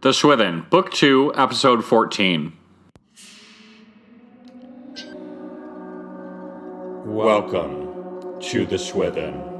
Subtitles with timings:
[0.00, 2.52] The Swithen, Book 2, Episode 14.
[7.04, 9.57] Welcome to the Swithen.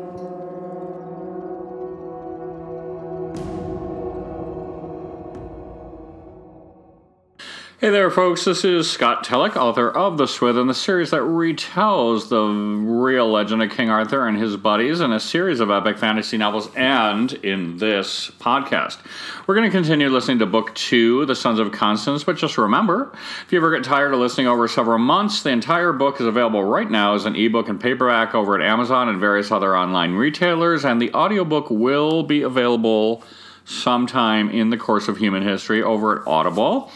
[7.81, 8.45] Hey there, folks.
[8.45, 13.63] This is Scott Telek, author of The Swithen, the series that retells the real legend
[13.63, 17.77] of King Arthur and his buddies in a series of epic fantasy novels and in
[17.77, 18.99] this podcast.
[19.47, 23.13] We're going to continue listening to Book Two, The Sons of Constance, but just remember
[23.47, 26.65] if you ever get tired of listening over several months, the entire book is available
[26.65, 30.85] right now as an ebook and paperback over at Amazon and various other online retailers,
[30.85, 33.23] and the audiobook will be available
[33.65, 36.91] sometime in the course of human history over at Audible.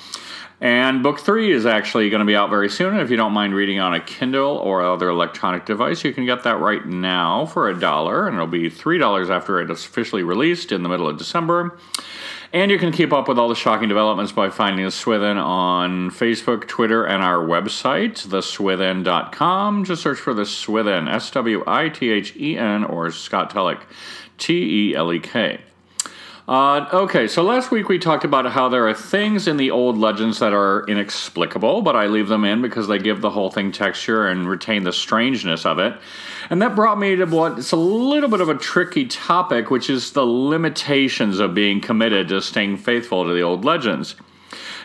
[0.62, 2.96] And book three is actually going to be out very soon.
[2.96, 6.44] If you don't mind reading on a Kindle or other electronic device, you can get
[6.44, 8.28] that right now for a dollar.
[8.28, 11.76] And it'll be $3 after it is officially released in the middle of December.
[12.52, 16.10] And you can keep up with all the shocking developments by finding the Swithen on
[16.10, 19.84] Facebook, Twitter, and our website, theswithen.com.
[19.84, 23.80] Just search for the Swithen, S W I T H E N, or Scott Telek,
[24.38, 25.58] T E L E K.
[26.52, 29.96] Uh, okay, so last week we talked about how there are things in the old
[29.96, 33.72] legends that are inexplicable, but I leave them in because they give the whole thing
[33.72, 35.94] texture and retain the strangeness of it.
[36.50, 40.12] And that brought me to what's a little bit of a tricky topic, which is
[40.12, 44.14] the limitations of being committed to staying faithful to the old legends.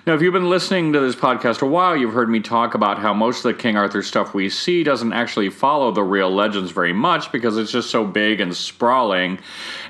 [0.07, 2.97] Now, if you've been listening to this podcast a while, you've heard me talk about
[2.97, 6.71] how most of the King Arthur stuff we see doesn't actually follow the real legends
[6.71, 9.37] very much because it's just so big and sprawling,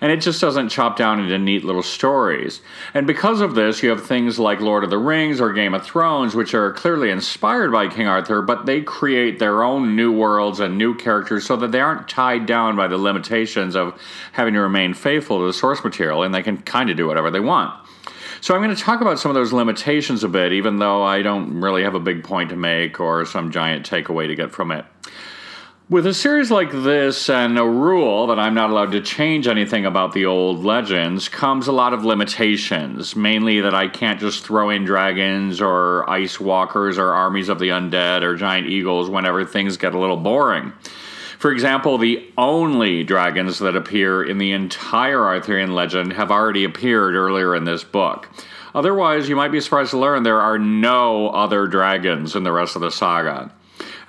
[0.01, 2.61] and it just doesn't chop down into neat little stories.
[2.95, 5.85] And because of this, you have things like Lord of the Rings or Game of
[5.85, 10.59] Thrones, which are clearly inspired by King Arthur, but they create their own new worlds
[10.59, 13.93] and new characters so that they aren't tied down by the limitations of
[14.31, 17.29] having to remain faithful to the source material, and they can kind of do whatever
[17.29, 17.86] they want.
[18.41, 21.21] So I'm going to talk about some of those limitations a bit, even though I
[21.21, 24.71] don't really have a big point to make or some giant takeaway to get from
[24.71, 24.85] it.
[25.89, 29.85] With a series like this and a rule that I'm not allowed to change anything
[29.85, 34.69] about the old legends comes a lot of limitations, mainly that I can't just throw
[34.69, 39.78] in dragons or ice walkers or armies of the undead or giant eagles whenever things
[39.78, 40.73] get a little boring.
[41.38, 47.14] For example, the only dragons that appear in the entire Arthurian legend have already appeared
[47.14, 48.28] earlier in this book.
[48.74, 52.75] Otherwise, you might be surprised to learn there are no other dragons in the rest
[52.75, 53.52] of the saga.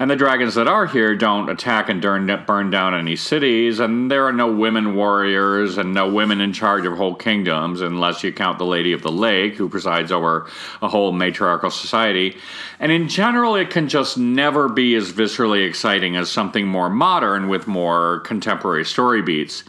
[0.00, 4.26] And the dragons that are here don't attack and burn down any cities, and there
[4.26, 8.58] are no women warriors and no women in charge of whole kingdoms, unless you count
[8.58, 10.48] the Lady of the Lake, who presides over
[10.80, 12.36] a whole matriarchal society.
[12.78, 17.48] And in general, it can just never be as viscerally exciting as something more modern
[17.48, 19.64] with more contemporary story beats.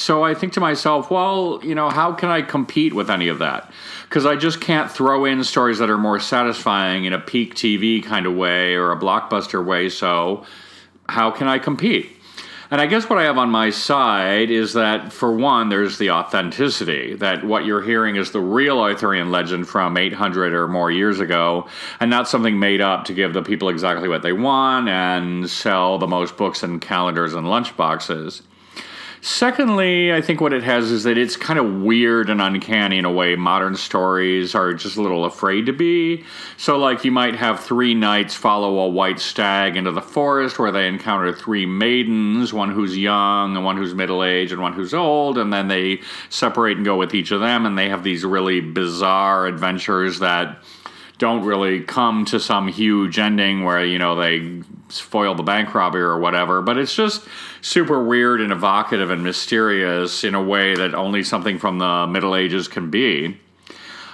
[0.00, 3.38] So I think to myself, well, you know, how can I compete with any of
[3.38, 3.70] that?
[4.10, 8.02] because I just can't throw in stories that are more satisfying in a peak TV
[8.02, 9.88] kind of way or a blockbuster way.
[9.88, 10.44] So,
[11.08, 12.10] how can I compete?
[12.72, 16.10] And I guess what I have on my side is that, for one, there's the
[16.10, 21.20] authenticity, that what you're hearing is the real Arthurian legend from 800 or more years
[21.20, 21.68] ago,
[22.00, 25.98] and not something made up to give the people exactly what they want and sell
[25.98, 28.42] the most books and calendars and lunchboxes.
[29.22, 33.04] Secondly, I think what it has is that it's kind of weird and uncanny in
[33.04, 36.24] a way modern stories are just a little afraid to be.
[36.56, 40.72] So, like, you might have three knights follow a white stag into the forest where
[40.72, 44.94] they encounter three maidens, one who's young, and one who's middle aged, and one who's
[44.94, 48.24] old, and then they separate and go with each of them, and they have these
[48.24, 50.62] really bizarre adventures that
[51.18, 54.62] don't really come to some huge ending where you know they
[54.98, 57.26] foil the bank robbery or whatever but it's just
[57.60, 62.34] super weird and evocative and mysterious in a way that only something from the middle
[62.34, 63.38] ages can be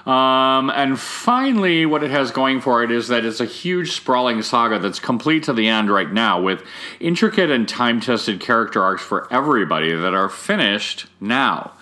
[0.06, 4.40] um, and finally, what it has going for it is that it's a huge, sprawling
[4.40, 6.62] saga that's complete to the end right now, with
[7.00, 11.72] intricate and time tested character arcs for everybody that are finished now.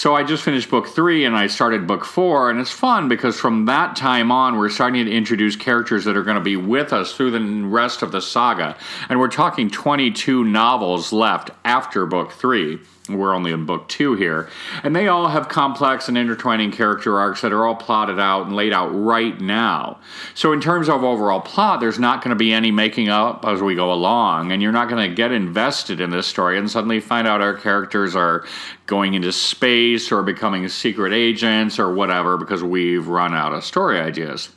[0.00, 3.38] So I just finished book three and I started book four, and it's fun because
[3.38, 6.94] from that time on, we're starting to introduce characters that are going to be with
[6.94, 8.78] us through the rest of the saga.
[9.10, 12.78] And we're talking 22 novels left after book three.
[13.08, 14.48] We're only in book two here.
[14.84, 18.54] And they all have complex and intertwining character arcs that are all plotted out and
[18.54, 19.98] laid out right now.
[20.34, 23.62] So, in terms of overall plot, there's not going to be any making up as
[23.62, 24.52] we go along.
[24.52, 27.54] And you're not going to get invested in this story and suddenly find out our
[27.54, 28.44] characters are
[28.86, 33.98] going into space or becoming secret agents or whatever because we've run out of story
[33.98, 34.50] ideas.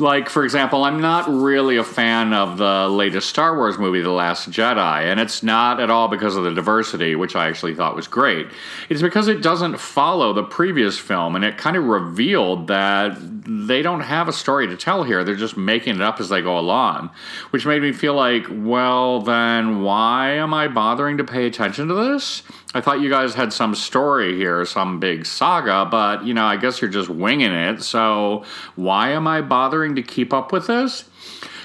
[0.00, 4.10] Like, for example, I'm not really a fan of the latest Star Wars movie, The
[4.10, 7.94] Last Jedi, and it's not at all because of the diversity, which I actually thought
[7.94, 8.46] was great.
[8.88, 13.82] It's because it doesn't follow the previous film, and it kind of revealed that they
[13.82, 15.22] don't have a story to tell here.
[15.24, 17.10] They're just making it up as they go along,
[17.50, 21.94] which made me feel like, well, then why am I bothering to pay attention to
[21.94, 22.42] this?
[22.72, 26.56] I thought you guys had some story here, some big saga, but you know, I
[26.56, 27.82] guess you're just winging it.
[27.82, 28.44] So
[28.76, 31.04] why am I bothering to keep up with this?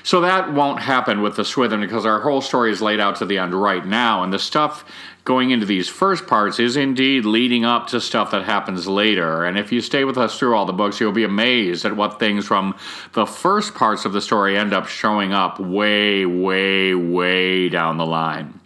[0.03, 3.25] So that won't happen with the Swithen because our whole story is laid out to
[3.25, 4.85] the end right now, and the stuff
[5.23, 9.43] going into these first parts is indeed leading up to stuff that happens later.
[9.43, 12.19] And if you stay with us through all the books, you'll be amazed at what
[12.19, 12.75] things from
[13.13, 18.05] the first parts of the story end up showing up way, way, way down the
[18.05, 18.59] line.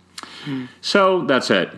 [0.44, 0.67] Mm.
[0.81, 1.69] So that's it.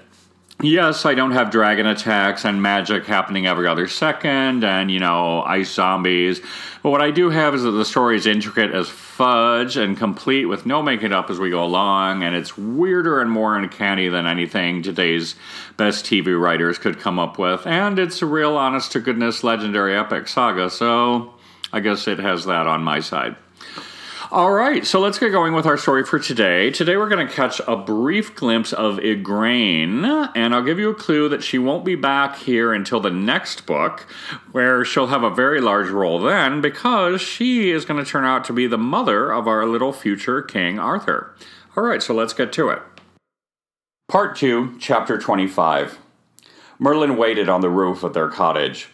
[0.64, 5.42] Yes, I don't have dragon attacks and magic happening every other second and, you know,
[5.42, 6.40] ice zombies.
[6.84, 10.46] But what I do have is that the story is intricate as fudge and complete
[10.46, 14.28] with no making up as we go along, and it's weirder and more uncanny than
[14.28, 15.36] anything today's
[15.78, 17.66] best TV writers could come up with.
[17.66, 21.34] And it's a real honest to goodness legendary epic saga, so
[21.74, 23.36] I guess it has that on my side.
[24.32, 26.72] All right, so let's get going with our story for today.
[26.72, 30.96] Today we're going to catch a brief glimpse of Igraine, and I'll give you a
[30.96, 34.08] clue that she won't be back here until the next book,
[34.54, 38.46] where she'll have a very large role then, because she is going to turn out
[38.46, 41.36] to be the mother of our little future King Arthur.
[41.76, 42.82] All right, so let's get to it.
[44.08, 46.00] Part 2, Chapter 25.
[46.80, 48.88] Merlin waited on the roof of their cottage.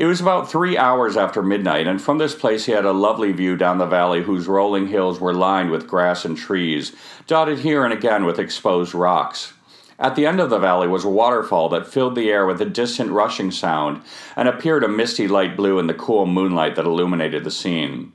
[0.00, 3.32] It was about three hours after midnight, and from this place he had a lovely
[3.32, 7.84] view down the valley whose rolling hills were lined with grass and trees, dotted here
[7.84, 9.52] and again with exposed rocks.
[9.98, 12.64] At the end of the valley was a waterfall that filled the air with a
[12.64, 14.00] distant rushing sound
[14.36, 18.14] and appeared a misty light blue in the cool moonlight that illuminated the scene.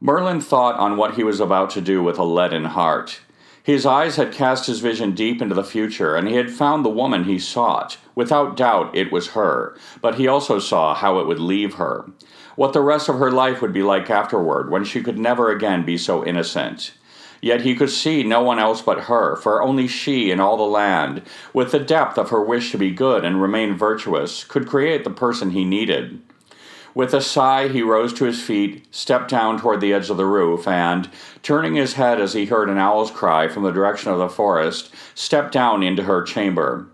[0.00, 3.20] Merlin thought on what he was about to do with a leaden heart.
[3.66, 6.88] His eyes had cast his vision deep into the future, and he had found the
[6.88, 7.96] woman he sought.
[8.14, 12.08] Without doubt, it was her, but he also saw how it would leave her.
[12.54, 15.84] What the rest of her life would be like afterward, when she could never again
[15.84, 16.92] be so innocent.
[17.42, 20.62] Yet he could see no one else but her, for only she in all the
[20.62, 21.22] land,
[21.52, 25.10] with the depth of her wish to be good and remain virtuous, could create the
[25.10, 26.22] person he needed.
[26.96, 30.24] With a sigh, he rose to his feet, stepped down toward the edge of the
[30.24, 31.10] roof, and,
[31.42, 34.94] turning his head as he heard an owl's cry from the direction of the forest,
[35.14, 36.86] stepped down into her chamber.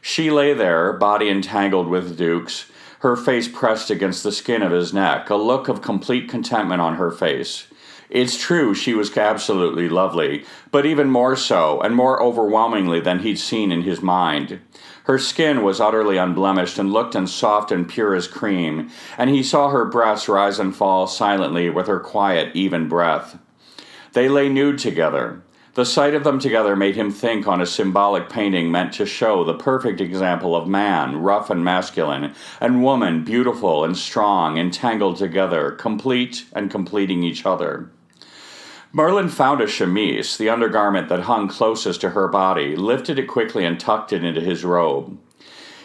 [0.00, 2.66] She lay there, body entangled with Duke's,
[3.00, 6.94] her face pressed against the skin of his neck, a look of complete contentment on
[6.94, 7.66] her face.
[8.10, 13.40] It's true she was absolutely lovely, but even more so, and more overwhelmingly than he'd
[13.40, 14.60] seen in his mind.
[15.04, 18.88] Her skin was utterly unblemished and looked as soft and pure as cream,
[19.18, 23.38] and he saw her breasts rise and fall silently with her quiet, even breath.
[24.12, 25.42] They lay nude together.
[25.74, 29.42] The sight of them together made him think on a symbolic painting meant to show
[29.42, 35.70] the perfect example of man, rough and masculine, and woman, beautiful and strong, entangled together,
[35.70, 37.90] complete and completing each other.
[38.94, 43.64] Merlin found a chemise, the undergarment that hung closest to her body, lifted it quickly,
[43.64, 45.18] and tucked it into his robe.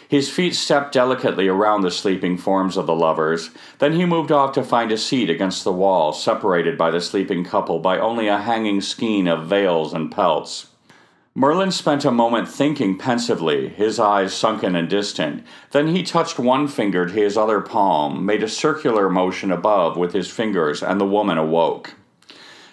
[0.08, 3.50] His feet stepped delicately around the sleeping forms of the lovers.
[3.78, 7.44] Then he moved off to find a seat against the wall, separated by the sleeping
[7.44, 10.66] couple by only a hanging skein of veils and pelts.
[11.34, 15.44] Merlin spent a moment thinking pensively, his eyes sunken and distant.
[15.70, 20.12] Then he touched one finger to his other palm, made a circular motion above with
[20.12, 21.94] his fingers, and the woman awoke.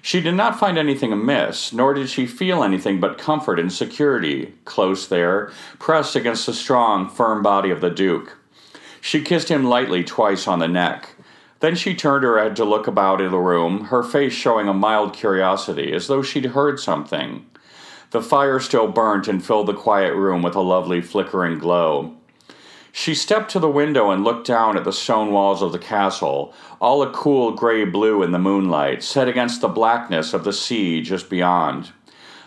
[0.05, 4.53] She did not find anything amiss, nor did she feel anything but comfort and security,
[4.63, 8.37] close there, pressed against the strong, firm body of the Duke.
[9.01, 11.15] She kissed him lightly twice on the neck.
[11.59, 14.75] Then she turned her head to look about in the room, her face showing a
[14.75, 17.43] mild curiosity, as though she'd heard something.
[18.11, 22.14] The fire still burnt and filled the quiet room with a lovely flickering glow.
[22.97, 26.53] She stepped to the window and looked down at the stone walls of the castle,
[26.79, 31.01] all a cool gray blue in the moonlight, set against the blackness of the sea
[31.01, 31.91] just beyond.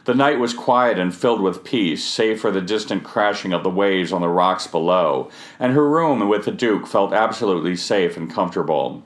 [0.06, 3.68] The night was quiet and filled with peace, save for the distant crashing of the
[3.68, 8.32] waves on the rocks below, and her room with the Duke felt absolutely safe and
[8.32, 9.02] comfortable.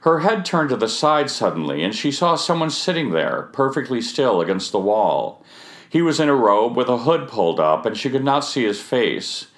[0.00, 4.40] Her head turned to the side suddenly, and she saw someone sitting there, perfectly still
[4.40, 5.44] against the wall.
[5.90, 8.64] He was in a robe with a hood pulled up, and she could not see
[8.64, 9.48] his face.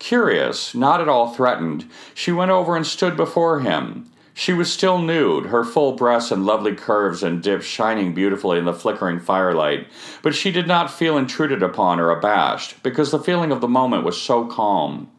[0.00, 4.10] Curious, not at all threatened, she went over and stood before him.
[4.32, 8.64] She was still nude, her full breasts and lovely curves and dips shining beautifully in
[8.64, 9.86] the flickering firelight,
[10.22, 14.02] but she did not feel intruded upon or abashed, because the feeling of the moment
[14.02, 15.10] was so calm.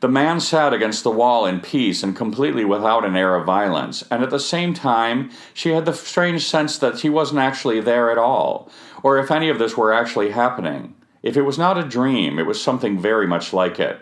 [0.00, 4.04] The man sat against the wall in peace and completely without an air of violence,
[4.10, 8.10] and at the same time, she had the strange sense that he wasn't actually there
[8.10, 8.70] at all,
[9.02, 10.94] or if any of this were actually happening.
[11.24, 13.98] If it was not a dream, it was something very much like it.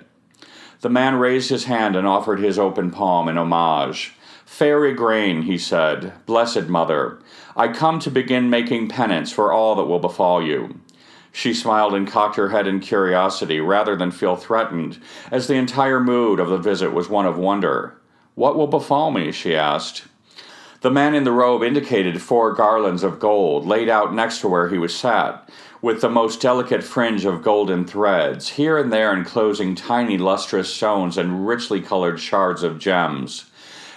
[0.80, 4.16] The man raised his hand and offered his open palm in homage.
[4.44, 7.20] Fair Igraine, he said, blessed mother,
[7.56, 10.80] I come to begin making penance for all that will befall you.
[11.30, 14.98] She smiled and cocked her head in curiosity rather than feel threatened,
[15.30, 18.00] as the entire mood of the visit was one of wonder.
[18.34, 19.30] What will befall me?
[19.30, 20.06] she asked.
[20.80, 24.68] The man in the robe indicated four garlands of gold laid out next to where
[24.68, 25.48] he was sat,
[25.82, 31.18] with the most delicate fringe of golden threads, here and there enclosing tiny lustrous stones
[31.18, 33.46] and richly colored shards of gems.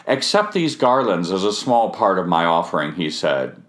[0.07, 3.61] Accept these garlands as a small part of my offering, he said.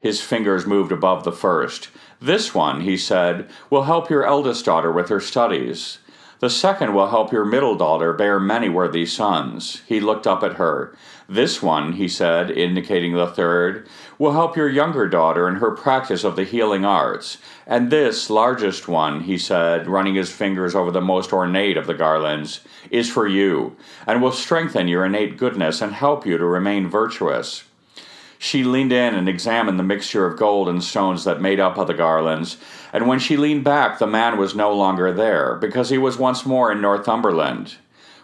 [0.00, 1.88] His fingers moved above the first.
[2.20, 5.98] This one, he said, will help your eldest daughter with her studies.
[6.40, 9.82] The second will help your middle daughter bear many worthy sons.
[9.86, 10.96] He looked up at her.
[11.28, 13.88] This one, he said, indicating the third,
[14.18, 17.38] will help your younger daughter in her practice of the healing arts.
[17.66, 21.94] And this largest one, he said, running his fingers over the most ornate of the
[21.94, 22.60] garlands,
[22.90, 23.76] is for you,
[24.06, 27.64] and will strengthen your innate goodness and help you to remain virtuous.
[28.38, 31.94] She leaned in and examined the mixture of gold and stones that made up the
[31.94, 32.56] garlands,
[32.92, 36.44] and when she leaned back, the man was no longer there, because he was once
[36.44, 37.76] more in Northumberland.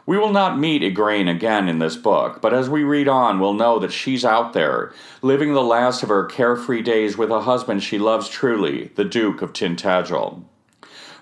[0.09, 3.53] We will not meet Igraine again in this book, but as we read on, we'll
[3.53, 7.83] know that she's out there, living the last of her carefree days with a husband
[7.83, 10.45] she loves truly, the Duke of Tintagel.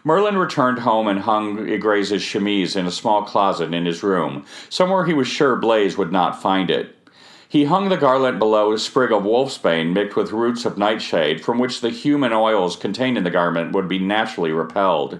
[0.04, 5.04] Merlin returned home and hung Igraine's chemise in a small closet in his room, somewhere
[5.04, 6.94] he was sure Blaise would not find it.
[7.48, 11.58] He hung the garland below a sprig of wolfsbane mixed with roots of nightshade, from
[11.58, 15.18] which the human oils contained in the garment would be naturally repelled.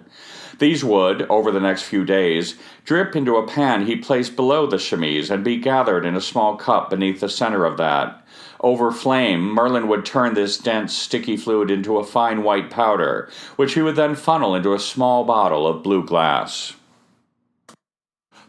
[0.58, 4.78] These would, over the next few days, drip into a pan he placed below the
[4.78, 8.26] chemise and be gathered in a small cup beneath the center of that.
[8.60, 13.74] Over flame, Merlin would turn this dense, sticky fluid into a fine white powder, which
[13.74, 16.72] he would then funnel into a small bottle of blue glass.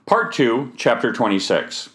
[0.06, 1.90] Part 2, Chapter 26.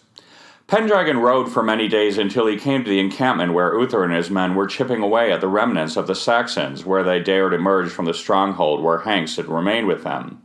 [0.67, 4.31] Pendragon rode for many days until he came to the encampment where Uther and his
[4.31, 8.05] men were chipping away at the remnants of the Saxons, where they dared emerge from
[8.05, 10.41] the stronghold where Hengst had remained with them.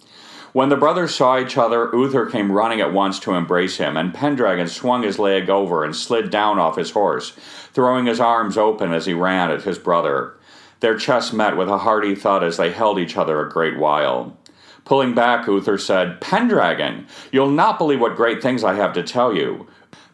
[0.52, 4.12] When the brothers saw each other, Uther came running at once to embrace him, and
[4.12, 7.30] Pendragon swung his leg over and slid down off his horse,
[7.72, 10.34] throwing his arms open as he ran at his brother.
[10.80, 14.36] Their chests met with a hearty thud as they held each other a great while.
[14.84, 19.34] Pulling back, Uther said, Pendragon, you'll not believe what great things I have to tell
[19.34, 19.66] you.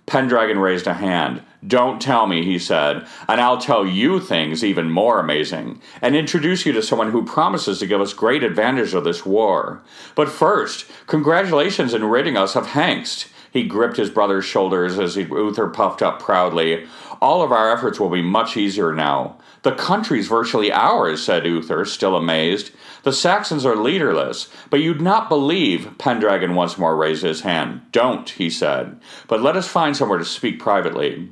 [0.07, 1.43] Pendragon raised a hand.
[1.67, 6.67] Don't tell me, he said, and I'll tell you things even more amazing, and introduce
[6.67, 9.83] you to someone who promises to give us great advantage of this war.
[10.15, 13.29] But first, congratulations in ridding us of Hengst.
[13.51, 16.87] He gripped his brother's shoulders as Uther puffed up proudly.
[17.23, 19.39] All of our efforts will be much easier now.
[19.65, 22.71] The country's virtually ours, said Uther, still amazed.
[23.03, 25.97] The Saxons are leaderless, but you'd not believe.
[25.97, 27.81] Pendragon once more raised his hand.
[27.91, 31.31] Don't, he said, but let us find somewhere to speak privately.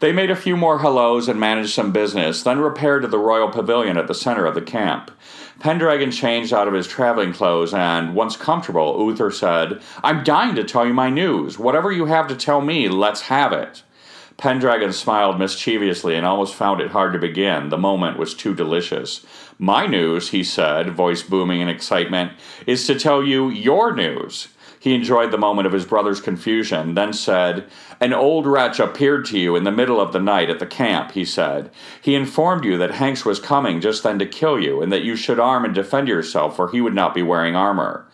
[0.00, 3.50] They made a few more hellos and managed some business, then repaired to the royal
[3.50, 5.10] pavilion at the center of the camp.
[5.58, 10.64] Pendragon changed out of his traveling clothes, and, once comfortable, Uther said, I'm dying to
[10.64, 11.58] tell you my news.
[11.58, 13.82] Whatever you have to tell me, let's have it.
[14.40, 17.68] Pendragon smiled mischievously and almost found it hard to begin.
[17.68, 19.26] The moment was too delicious.
[19.58, 22.32] My news, he said, voice booming in excitement,
[22.66, 24.48] is to tell you your news.
[24.78, 27.66] He enjoyed the moment of his brother's confusion, then said,
[28.00, 31.12] An old wretch appeared to you in the middle of the night at the camp,
[31.12, 31.70] he said.
[32.00, 35.16] He informed you that Hengst was coming just then to kill you, and that you
[35.16, 38.06] should arm and defend yourself, for he would not be wearing armor.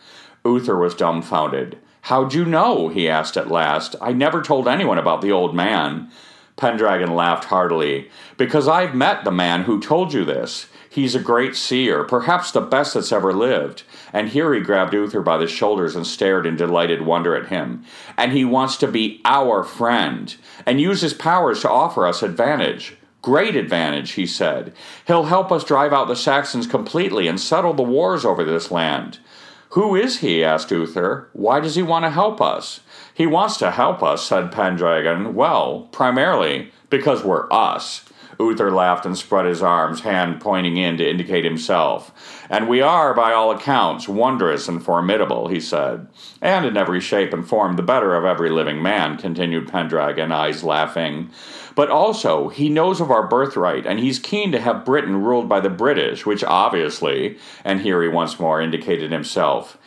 [0.43, 1.77] Uther was dumbfounded.
[2.07, 2.87] How'd you know?
[2.87, 3.93] he asked at last.
[3.99, 6.09] I never told anyone about the old man.
[6.55, 8.09] Pendragon laughed heartily.
[8.37, 10.67] Because I've met the man who told you this.
[10.89, 13.83] He's a great seer, perhaps the best that's ever lived.
[14.13, 17.83] And here he grabbed Uther by the shoulders and stared in delighted wonder at him.
[18.15, 20.33] And he wants to be our friend,
[20.65, 22.95] and use his powers to offer us advantage.
[23.21, 24.73] Great advantage, he said.
[25.07, 29.19] He'll help us drive out the Saxons completely and settle the wars over this land.
[29.71, 30.43] Who is he?
[30.43, 31.29] asked Uther.
[31.33, 32.81] Why does he want to help us?
[33.13, 35.35] He wants to help us, said Pendragon.
[35.35, 38.05] Well, primarily because we're us.
[38.39, 42.45] Uther laughed and spread his arms, hand pointing in to indicate himself.
[42.49, 46.07] And we are, by all accounts, wondrous and formidable, he said.
[46.41, 50.63] And in every shape and form the better of every living man, continued Pendragon, eyes
[50.63, 51.31] laughing.
[51.77, 55.59] But also, he knows of our birthright, and he's keen to have Britain ruled by
[55.59, 59.77] the British, which obviously, and here he once more indicated himself,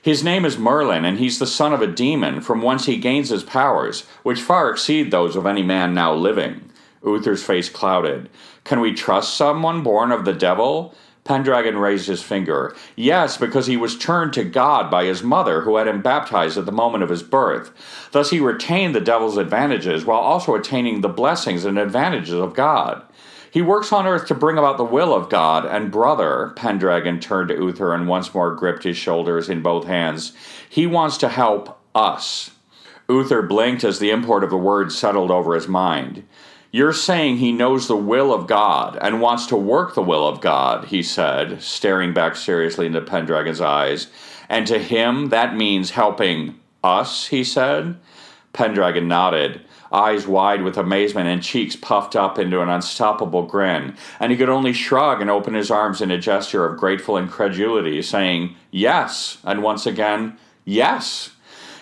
[0.00, 3.30] His name is Merlin, and he's the son of a demon, from whence he gains
[3.30, 6.70] his powers, which far exceed those of any man now living.
[7.04, 8.30] Uther's face clouded.
[8.62, 10.94] Can we trust someone born of the devil?
[11.30, 12.74] Pendragon raised his finger.
[12.96, 16.66] Yes, because he was turned to God by his mother, who had him baptized at
[16.66, 17.70] the moment of his birth.
[18.10, 23.04] Thus he retained the devil's advantages while also attaining the blessings and advantages of God.
[23.48, 27.50] He works on earth to bring about the will of God, and brother, Pendragon turned
[27.50, 30.32] to Uther and once more gripped his shoulders in both hands.
[30.68, 32.50] He wants to help us.
[33.08, 36.24] Uther blinked as the import of the words settled over his mind.
[36.72, 40.40] You're saying he knows the will of God and wants to work the will of
[40.40, 44.06] God, he said, staring back seriously into Pendragon's eyes.
[44.48, 47.96] And to him, that means helping us, he said.
[48.52, 49.62] Pendragon nodded
[49.92, 54.48] eyes wide with amazement and cheeks puffed up into an unstoppable grin, and he could
[54.48, 59.64] only shrug and open his arms in a gesture of grateful incredulity, saying, Yes, and
[59.64, 61.30] once again, Yes.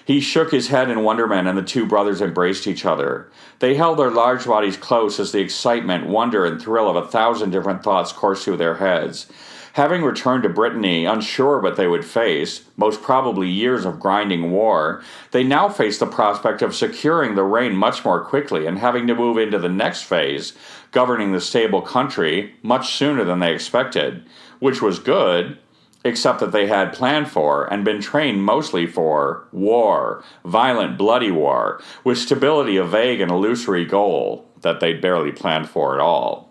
[0.09, 3.29] He shook his head in wonderment, and the two brothers embraced each other.
[3.59, 7.51] They held their large bodies close as the excitement, wonder, and thrill of a thousand
[7.51, 9.27] different thoughts coursed through their heads.
[9.75, 15.03] Having returned to Brittany, unsure what they would face, most probably years of grinding war,
[15.33, 19.15] they now faced the prospect of securing the reign much more quickly and having to
[19.15, 20.55] move into the next phase,
[20.91, 24.25] governing the stable country, much sooner than they expected,
[24.59, 25.59] which was good,
[26.05, 31.81] except that they had planned for and been trained mostly for war, violent, bloody war,
[32.05, 36.49] with stability a vague and illusory goal that they'd barely planned for at all.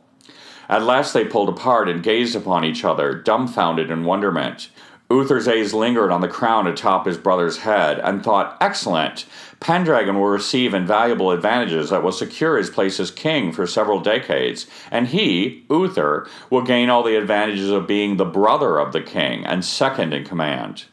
[0.69, 4.69] At last they pulled apart and gazed upon each other, dumbfounded in wonderment.
[5.09, 9.25] Uther's eyes lingered on the crown atop his brother's head, and thought, Excellent!
[9.61, 14.67] Pendragon will receive invaluable advantages that will secure his place as king for several decades,
[14.91, 19.45] and he, Uther, will gain all the advantages of being the brother of the king
[19.45, 20.83] and second in command.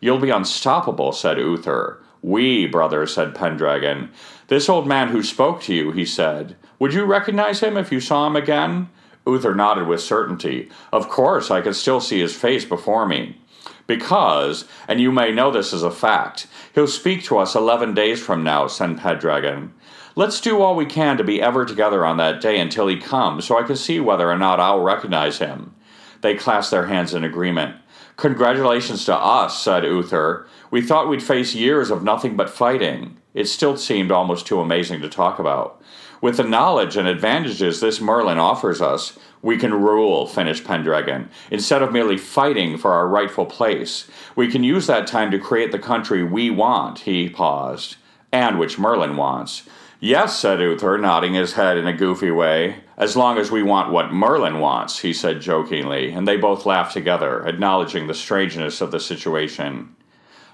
[0.00, 2.00] You'll be unstoppable, said Uther.
[2.22, 4.10] We, brother, said Pendragon.
[4.46, 6.56] This old man who spoke to you, he said.
[6.78, 8.88] Would you recognize him if you saw him again?
[9.26, 10.70] Uther nodded with certainty.
[10.92, 13.40] Of course, I could still see his face before me.
[13.86, 18.22] Because, and you may know this as a fact, he'll speak to us eleven days
[18.22, 19.74] from now, said Pendragon.
[20.16, 23.44] Let's do all we can to be ever together on that day until he comes,
[23.44, 25.74] so I can see whether or not I'll recognize him.
[26.20, 27.76] They clasped their hands in agreement.
[28.16, 30.46] Congratulations to us, said Uther.
[30.70, 33.18] We thought we'd face years of nothing but fighting.
[33.34, 35.82] It still seemed almost too amazing to talk about.
[36.24, 41.82] With the knowledge and advantages this Merlin offers us, we can rule, finished Pendragon, instead
[41.82, 44.08] of merely fighting for our rightful place.
[44.34, 47.96] We can use that time to create the country we want, he paused,
[48.32, 49.64] and which Merlin wants.
[50.00, 52.76] Yes, said Uther, nodding his head in a goofy way.
[52.96, 56.94] As long as we want what Merlin wants, he said jokingly, and they both laughed
[56.94, 59.94] together, acknowledging the strangeness of the situation.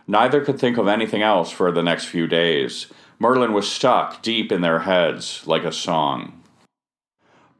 [0.09, 2.88] Neither could think of anything else for the next few days.
[3.22, 6.42] Merlin was stuck deep in their heads like a song.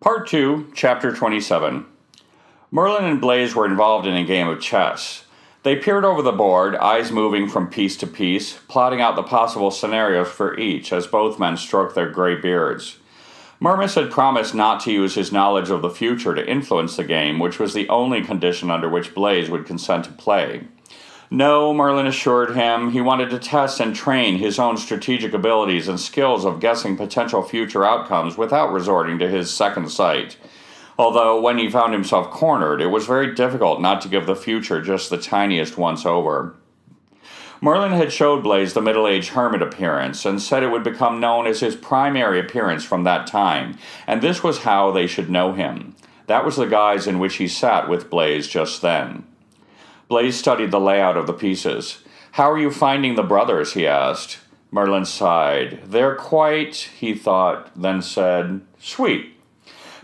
[0.01, 1.85] Part 2, Chapter 27.
[2.71, 5.25] Merlin and Blaise were involved in a game of chess.
[5.63, 9.71] They peered over the board, eyes moving from piece to piece, plotting out the possible
[9.71, 12.97] scenarios for each as both men stroked their gray beards.
[13.61, 17.39] Merlin had promised not to use his knowledge of the future to influence the game,
[17.39, 20.69] which was the only condition under which Blaise would consent to play.
[21.33, 26.01] No, Merlin assured him, he wanted to test and train his own strategic abilities and
[26.01, 30.37] skills of guessing potential future outcomes without resorting to his second sight.
[30.99, 34.83] Although, when he found himself cornered, it was very difficult not to give the future
[34.83, 36.57] just the tiniest once over.
[37.61, 41.47] Merlin had showed Blaise the middle aged hermit appearance and said it would become known
[41.47, 45.95] as his primary appearance from that time, and this was how they should know him.
[46.27, 49.25] That was the guise in which he sat with Blaise just then.
[50.11, 52.03] Blaise studied the layout of the pieces.
[52.33, 53.75] How are you finding the brothers?
[53.75, 54.41] he asked.
[54.73, 55.83] Merlin sighed.
[55.87, 59.37] They're quite, he thought, then said, sweet.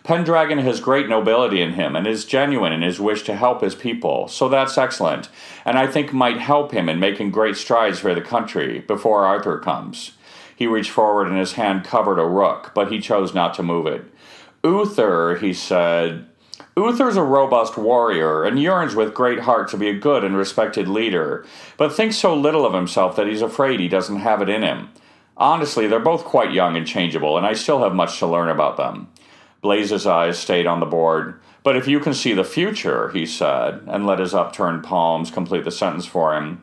[0.05, 3.75] Pendragon has great nobility in him and is genuine in his wish to help his
[3.75, 5.29] people, so that's excellent,
[5.64, 9.59] and I think might help him in making great strides for the country before Arthur
[9.59, 10.12] comes.
[10.55, 13.88] He reached forward and his hand covered a rook, but he chose not to move
[13.88, 14.05] it.
[14.62, 16.27] Uther, he said,
[16.79, 20.87] Uther's a robust warrior and yearns with great heart to be a good and respected
[20.87, 21.47] leader,
[21.79, 24.91] but thinks so little of himself that he's afraid he doesn't have it in him.
[25.39, 28.77] Honestly, they're both quite young and changeable, and I still have much to learn about
[28.77, 29.09] them.
[29.62, 31.41] Blaise's eyes stayed on the board.
[31.62, 35.65] But if you can see the future, he said, and let his upturned palms complete
[35.65, 36.61] the sentence for him.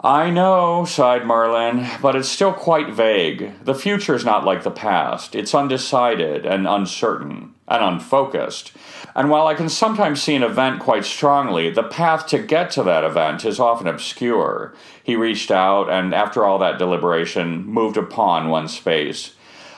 [0.00, 3.52] I know, sighed Merlin, but it's still quite vague.
[3.64, 5.34] The future's not like the past.
[5.34, 7.55] It's undecided and uncertain.
[7.68, 8.72] And unfocused.
[9.14, 12.82] And while I can sometimes see an event quite strongly, the path to get to
[12.84, 14.74] that event is often obscure.
[15.02, 19.34] He reached out and, after all that deliberation, moved upon one space.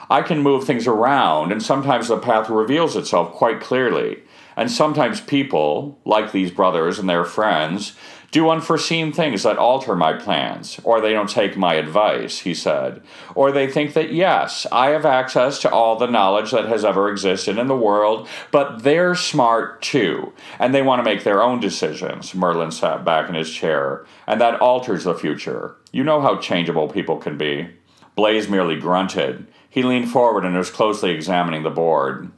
[0.09, 4.23] I can move things around, and sometimes the path reveals itself quite clearly.
[4.55, 7.95] And sometimes people, like these brothers and their friends,
[8.31, 13.01] do unforeseen things that alter my plans, or they don't take my advice, he said.
[13.33, 17.09] Or they think that, yes, I have access to all the knowledge that has ever
[17.09, 21.59] existed in the world, but they're smart too, and they want to make their own
[21.59, 22.35] decisions.
[22.35, 25.75] Merlin sat back in his chair, and that alters the future.
[25.91, 27.69] You know how changeable people can be.
[28.15, 29.47] Blaise merely grunted.
[29.69, 32.31] He leaned forward and was closely examining the board.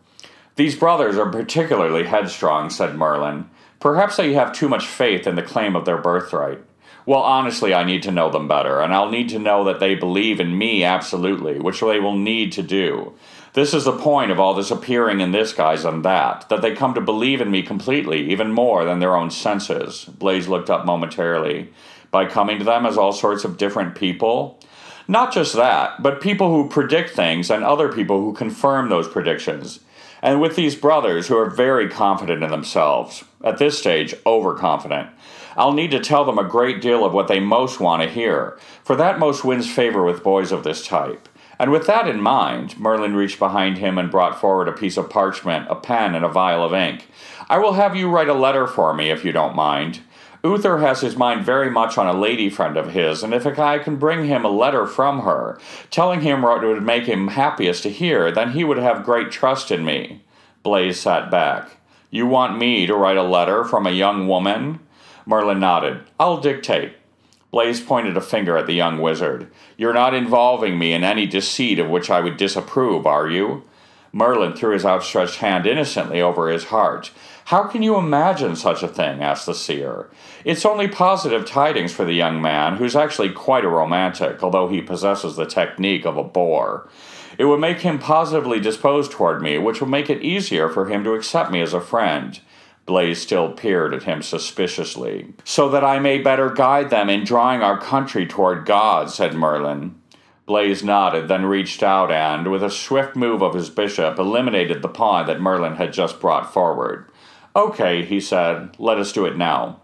[0.56, 3.50] These brothers are particularly headstrong, said Merlin.
[3.82, 6.60] Perhaps they have too much faith in the claim of their birthright.
[7.08, 9.96] Well, honestly, I need to know them better, and I'll need to know that they
[9.96, 13.14] believe in me absolutely, which they will need to do.
[13.54, 16.76] This is the point of all this appearing in this guise and that, that they
[16.76, 20.06] come to believe in me completely, even more than their own senses.
[20.06, 21.74] Blaise looked up momentarily.
[22.12, 24.60] By coming to them as all sorts of different people?
[25.08, 29.80] Not just that, but people who predict things and other people who confirm those predictions
[30.22, 35.10] and with these brothers who are very confident in themselves, at this stage, overconfident.
[35.58, 38.58] I'll need to tell them a great deal of what they most want to hear,
[38.84, 41.28] for that most wins favor with boys of this type.
[41.60, 45.10] And with that in mind, Merlin reached behind him and brought forward a piece of
[45.10, 47.08] parchment, a pen, and a vial of ink.
[47.50, 50.00] I will have you write a letter for me, if you don't mind.
[50.44, 53.78] Uther has his mind very much on a lady friend of his, and if I
[53.78, 55.60] can bring him a letter from her,
[55.92, 59.70] telling him what would make him happiest to hear, then he would have great trust
[59.70, 60.24] in me.
[60.64, 61.78] Blaise sat back.
[62.14, 64.82] You want me to write a letter from a young woman?
[65.26, 66.02] Merlin nodded.
[66.20, 66.98] I'll dictate.
[67.52, 69.50] Blaise pointed a finger at the young wizard.
[69.78, 73.64] You're not involving me in any deceit of which I would disapprove, are you?
[74.12, 77.12] Merlin threw his outstretched hand innocently over his heart.
[77.46, 79.24] How can you imagine such a thing?
[79.24, 80.10] asked the seer.
[80.44, 84.82] It's only positive tidings for the young man, who's actually quite a romantic, although he
[84.82, 86.90] possesses the technique of a bore.
[87.42, 91.04] It would make him positively disposed toward me, which would make it easier for him
[91.04, 92.40] to accept me as a friend.
[92.86, 95.34] Blaise still peered at him suspiciously.
[95.44, 99.96] So that I may better guide them in drawing our country toward God, said Merlin.
[100.46, 104.88] Blaise nodded, then reached out and, with a swift move of his bishop, eliminated the
[104.88, 107.10] pawn that Merlin had just brought forward.
[107.56, 109.82] Okay, he said, let us do it now.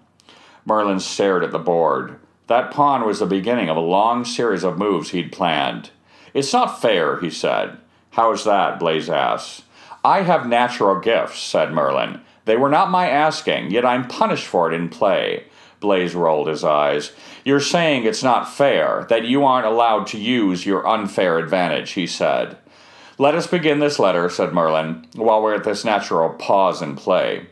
[0.63, 2.19] Merlin stared at the board.
[2.45, 5.89] That pawn was the beginning of a long series of moves he'd planned.
[6.37, 7.77] It's not fair, he said.
[8.11, 8.79] How's that?
[8.79, 9.63] Blaise asked.
[10.05, 12.21] I have natural gifts, said Merlin.
[12.45, 15.45] They were not my asking, yet I'm punished for it in play.
[15.79, 17.11] Blaise rolled his eyes.
[17.43, 22.05] You're saying it's not fair, that you aren't allowed to use your unfair advantage, he
[22.05, 22.55] said.
[23.17, 27.47] Let us begin this letter, said Merlin, while we're at this natural pause in play.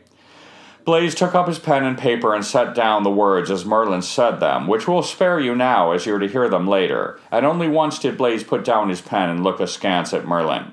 [0.86, 4.38] Blaise took up his pen and paper and set down the words as Merlin said
[4.38, 7.18] them, which will spare you now as you're to hear them later.
[7.32, 10.72] And only once did Blaise put down his pen and look askance at Merlin.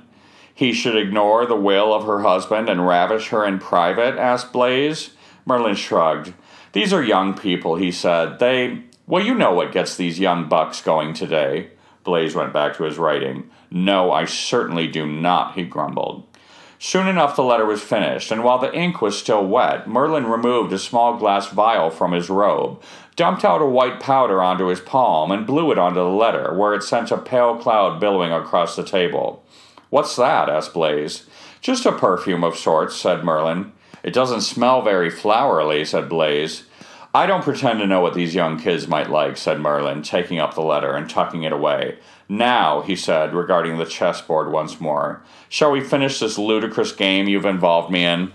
[0.53, 4.15] He should ignore the will of her husband and ravish her in private?
[4.19, 5.15] asked Blaise.
[5.47, 6.33] Merlin shrugged.
[6.73, 8.37] These are young people, he said.
[8.37, 8.83] They.
[9.07, 11.71] Well, you know what gets these young bucks going today.
[12.03, 13.49] Blaise went back to his writing.
[13.71, 16.27] No, I certainly do not, he grumbled.
[16.85, 20.73] Soon enough, the letter was finished, and while the ink was still wet, Merlin removed
[20.73, 22.81] a small glass vial from his robe,
[23.15, 26.73] dumped out a white powder onto his palm, and blew it onto the letter, where
[26.73, 29.45] it sent a pale cloud billowing across the table.
[29.91, 30.49] What's that?
[30.49, 31.25] asked Blaise.
[31.61, 33.71] Just a perfume of sorts, said Merlin.
[34.03, 36.63] It doesn't smell very flowery, said Blaise.
[37.15, 40.55] I don't pretend to know what these young kids might like, said Merlin, taking up
[40.55, 41.99] the letter and tucking it away.
[42.27, 47.45] Now, he said, regarding the chessboard once more, shall we finish this ludicrous game you've
[47.45, 48.31] involved me in?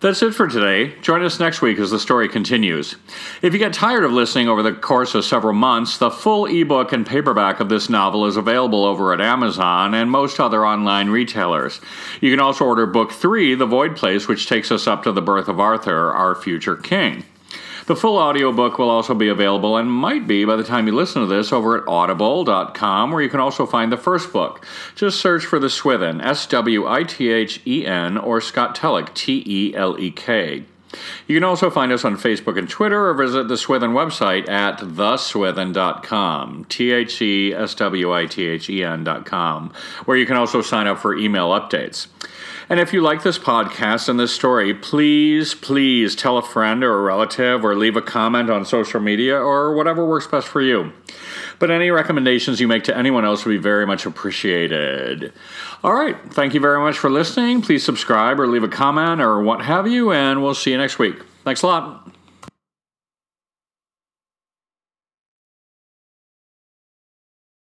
[0.00, 0.94] That's it for today.
[1.00, 2.94] Join us next week as the story continues.
[3.42, 6.92] If you get tired of listening over the course of several months, the full ebook
[6.92, 11.80] and paperback of this novel is available over at Amazon and most other online retailers.
[12.20, 15.20] You can also order book three, The Void Place, which takes us up to the
[15.20, 17.24] birth of Arthur, our future king.
[17.88, 21.22] The full audiobook will also be available and might be by the time you listen
[21.22, 24.66] to this over at audible.com, where you can also find the first book.
[24.94, 29.14] Just search for The Swithen, S W I T H E N, or Scott Telek,
[29.14, 30.64] T E L E K.
[31.26, 34.80] You can also find us on Facebook and Twitter or visit the Swithen website at
[34.80, 39.72] theswithen.com, T H E S W I T H E N.com,
[40.04, 42.08] where you can also sign up for email updates.
[42.70, 46.98] And if you like this podcast and this story, please, please tell a friend or
[46.98, 50.92] a relative or leave a comment on social media or whatever works best for you.
[51.58, 55.32] but any recommendations you make to anyone else would be very much appreciated.
[55.82, 57.62] All right, thank you very much for listening.
[57.62, 60.98] Please subscribe or leave a comment or what have you, and we'll see you next
[60.98, 61.16] week.
[61.44, 62.17] Thanks a lot.